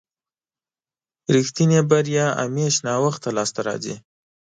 رښتينې 1.35 1.79
بريا 1.89 2.27
همېش 2.41 2.75
ناوخته 2.87 3.29
لاسته 3.37 3.59
راځي. 3.67 3.95